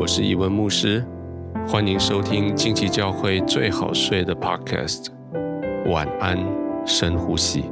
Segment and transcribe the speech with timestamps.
[0.00, 1.04] 我是一文牧师，
[1.68, 5.08] 欢迎收听近期教会最好睡的 Podcast。
[5.90, 6.38] 晚安，
[6.86, 7.66] 深呼吸。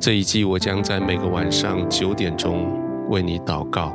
[0.00, 2.72] 这一季我将在每个晚上九点钟
[3.10, 3.94] 为你祷告，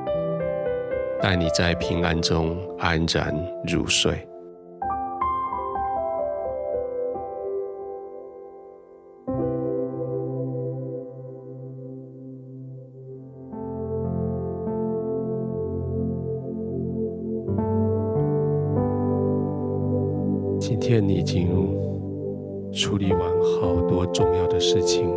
[1.19, 4.23] 带你在平安中安然入睡。
[20.83, 21.47] 天你已经
[22.73, 25.07] 处理完好多重要的事情，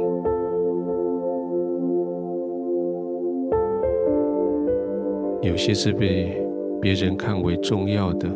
[5.42, 6.40] 有些是被
[6.80, 8.28] 别人看为重要的，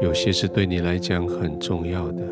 [0.00, 2.22] 有些是对你来讲很重要的，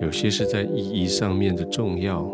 [0.00, 2.24] 有些是在意义上面的重要。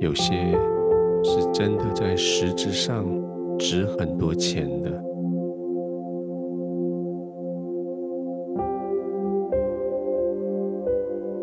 [0.00, 0.32] 有些
[1.24, 3.04] 是真的在实质上
[3.58, 4.90] 值很多钱的，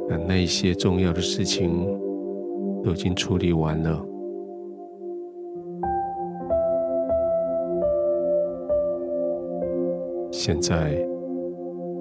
[0.08, 1.86] 那那些重要的事情
[2.81, 4.02] 都已经处理完了，
[10.31, 10.95] 现在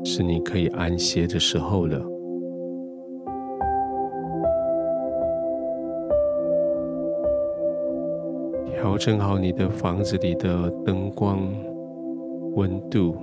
[0.04, 2.13] 是你可以安歇的时候了。
[8.94, 11.52] 调整好你的房子里的灯光、
[12.54, 13.16] 温度，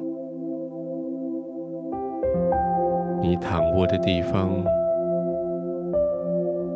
[3.21, 4.61] 你躺卧的地方、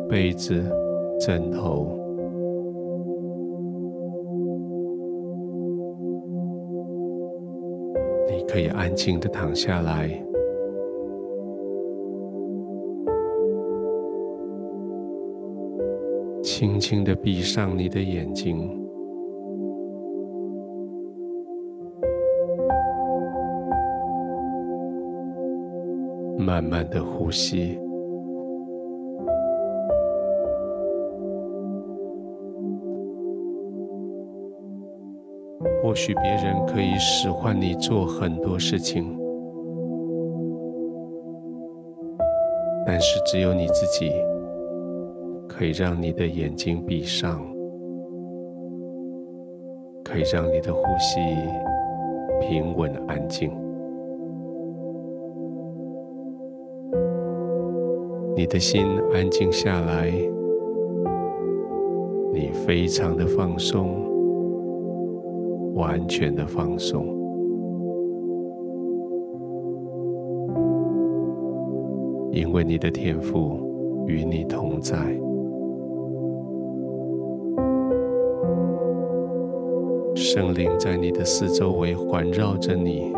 [0.08, 0.64] 被子、
[1.20, 1.86] 枕头，
[8.30, 10.08] 你可以安静的躺下来，
[16.42, 18.85] 轻轻的闭上你的眼睛。
[26.46, 27.76] 慢慢的呼吸。
[35.82, 39.18] 或许别人可以使唤你做很多事情，
[42.86, 44.12] 但是只有你自己
[45.48, 47.44] 可以让你的眼睛闭上，
[50.04, 51.18] 可以让你的呼吸
[52.40, 53.65] 平稳安静。
[58.36, 60.12] 你的心安静下来，
[62.34, 63.96] 你非常的放松，
[65.74, 67.06] 完全的放松，
[72.30, 73.58] 因为你的天赋
[74.06, 74.98] 与你同在，
[80.14, 83.14] 圣灵在你的四周围环绕着你。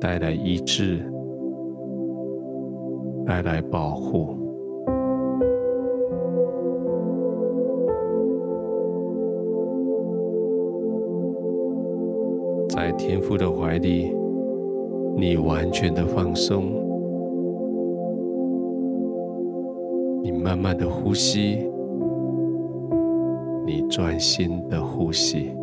[0.00, 0.98] 带来医治，
[3.26, 4.34] 带来保护。
[12.70, 14.10] 在天父的怀里，
[15.16, 16.64] 你完全的放松，
[20.22, 21.58] 你慢慢的呼吸，
[23.66, 25.59] 你专心的呼吸。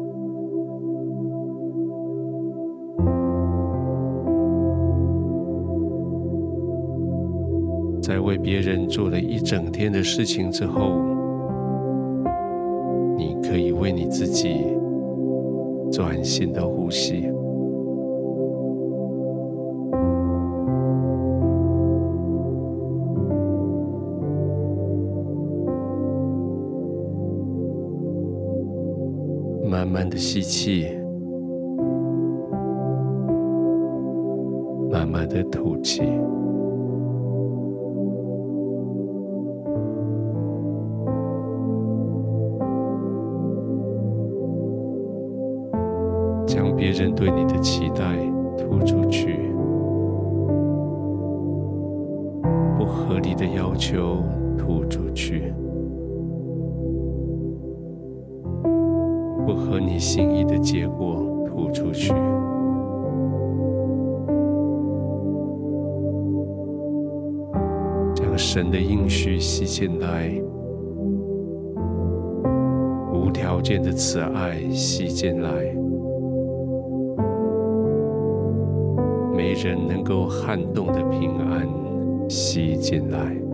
[8.07, 10.93] 在为别人做了一整天的事情之后，
[13.17, 14.77] 你可以为你自己
[15.91, 17.29] 专心的呼吸，
[29.69, 30.87] 慢慢的吸气，
[34.89, 36.03] 慢慢的吐气。
[53.87, 54.23] 理的要求
[54.57, 55.53] 吐出去，
[59.45, 62.13] 不合你心意的结果吐出去，
[68.13, 70.31] 将神的应许吸进来，
[73.13, 75.49] 无条件的慈爱吸进来。
[79.35, 81.67] 没人能够撼动的平安
[82.27, 83.46] 吸进来。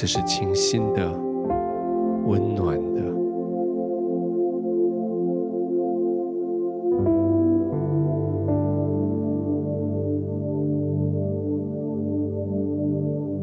[0.00, 1.12] 这是清新的、
[2.24, 3.02] 温暖的。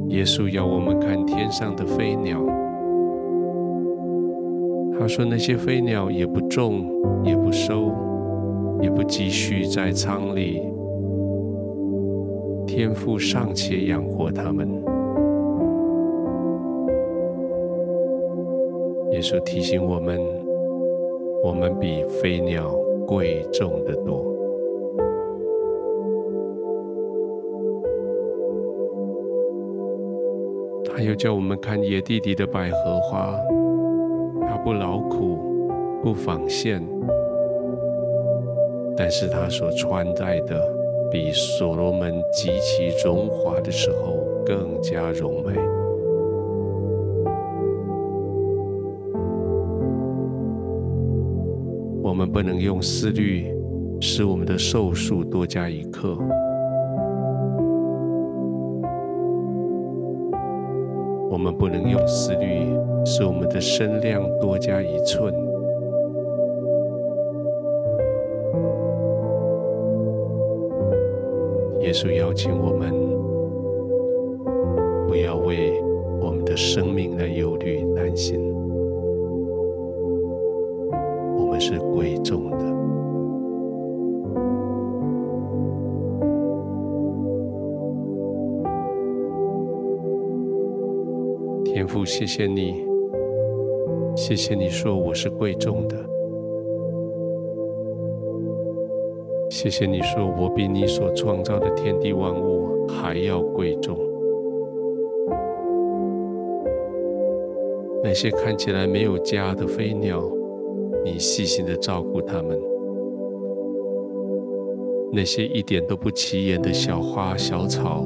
[0.08, 2.42] 耶稣要我们看天上的飞鸟。
[4.98, 6.86] 他说：“那些飞鸟也不种，
[7.26, 7.92] 也不收，
[8.82, 10.62] 也不积蓄在仓里，
[12.66, 14.70] 天父尚且养活他们。”
[19.26, 20.22] 稣提醒我们：
[21.44, 22.70] 我们比飞鸟
[23.08, 24.24] 贵重的多。
[30.86, 33.36] 他又叫我们看野地里的百合花。
[34.48, 35.40] 它不劳苦，
[36.04, 36.80] 不纺线，
[38.96, 40.62] 但是他所穿戴的，
[41.12, 45.54] 比所罗门极其荣华的时候更加荣美。
[52.06, 53.52] 我们不能用思虑
[54.00, 56.16] 使我们的寿数多加一刻。
[61.32, 62.70] 我们不能用思虑
[63.04, 65.34] 使我们的身量多加一寸。
[71.82, 72.94] 耶稣邀请我们，
[75.08, 75.74] 不要为
[76.22, 78.55] 我们的生命来忧虑担心。
[81.60, 82.58] 是贵重的。
[91.66, 92.86] 天父，谢谢你，
[94.16, 95.96] 谢谢你说我是贵重的，
[99.50, 103.98] 谢谢你说我比你所创造的天地万物还要贵重。
[108.02, 110.22] 那些看起来没有家的飞鸟，
[111.06, 112.58] 你细心的照顾它们；
[115.14, 118.04] 那些一点都不起眼的小花小草，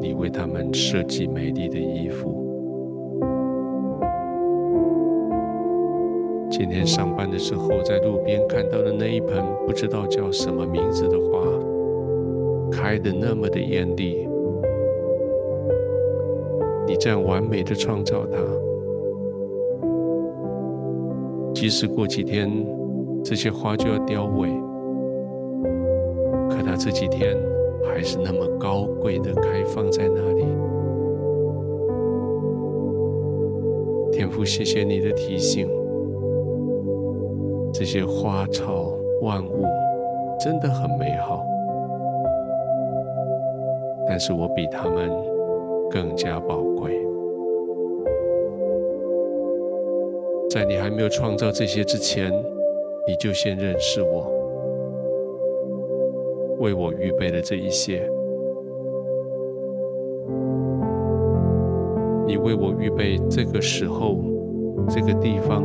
[0.00, 2.46] 你为它们设计美丽的衣服。
[6.48, 11.40] 今天上班的时候，在路边看到的那一盆不知道叫什么名字的花，
[12.70, 14.28] 开得那么的艳丽。
[16.86, 18.38] 你这样完美的创造它，
[21.60, 22.48] 即使过几天
[23.24, 24.48] 这些花就要凋萎，
[26.48, 27.36] 可它这几天
[27.84, 30.44] 还是那么高贵的开放在那里。
[34.12, 35.68] 天父，谢谢你的提醒。
[37.72, 39.64] 这些花草万物
[40.38, 41.44] 真的很美好，
[44.06, 45.10] 但是我比他们
[45.90, 47.07] 更加宝贵。
[50.50, 52.32] 在你还没有创造这些之前，
[53.06, 54.26] 你就先认识我，
[56.58, 58.08] 为我预备了这一些。
[62.26, 64.18] 你为我预备这个时候，
[64.88, 65.62] 这个地方。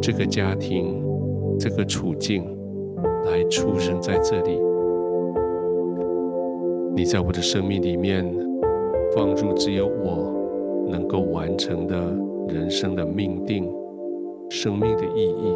[0.00, 1.00] 这个家庭，
[1.60, 2.44] 这个处境，
[3.26, 4.60] 来出生在这里。
[6.94, 8.24] 你在我的生命里面
[9.14, 11.96] 放入只有我能够完成的
[12.48, 13.70] 人生的命定，
[14.50, 15.54] 生命的意义。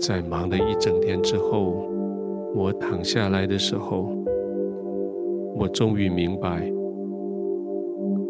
[0.00, 1.74] 在忙了一整天之后，
[2.54, 4.08] 我躺下来的时候，
[5.54, 6.72] 我终于明白。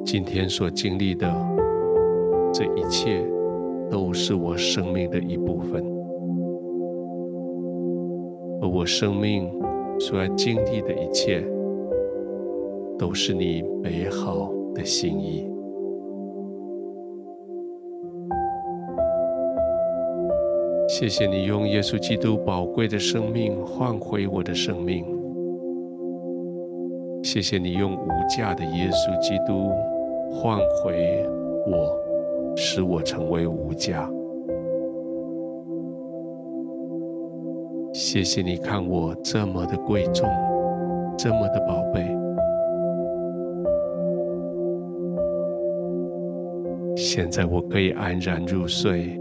[0.05, 1.33] 今天所经历的
[2.53, 3.23] 这一切，
[3.91, 5.85] 都是我生命的一部分，
[8.61, 9.49] 而我生命
[10.01, 11.47] 所要经历的一切，
[12.99, 15.49] 都是你美好的心意。
[20.89, 25.05] 谢谢你用耶稣基督宝贵的生命换回我的生命，
[27.23, 29.71] 谢谢你用无价的耶稣基督。
[30.31, 31.27] 换回
[31.67, 31.99] 我，
[32.55, 34.11] 使我成为无价。
[37.95, 40.29] 谢谢你看我这么的贵重，
[41.17, 42.18] 这么的宝贝。
[47.19, 49.19] 现在我可以安然入睡，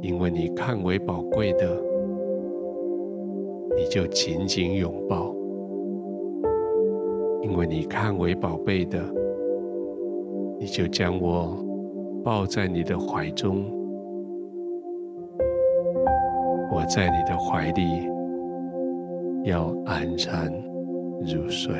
[0.00, 1.66] 因为你看为宝贵的，
[3.76, 5.34] 你就紧紧拥抱。
[7.42, 8.98] 因为你看为宝贝的，
[10.58, 11.54] 你就将我
[12.24, 13.66] 抱在你的怀中，
[16.72, 18.08] 我在你的怀里
[19.44, 20.50] 要安然
[21.20, 21.74] 入睡。